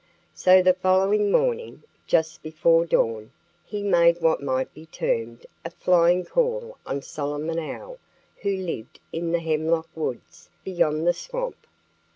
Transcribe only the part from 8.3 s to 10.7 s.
who lived in the hemlock woods